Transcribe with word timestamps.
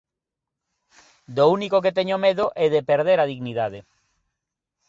Do 1.35 1.43
único 1.55 1.75
do 1.79 1.83
que 1.85 1.95
teño 1.97 2.17
medo 2.25 2.45
é 2.65 2.65
de 2.75 2.85
perder 2.89 3.17
a 3.19 3.29
dignidade. 3.33 3.79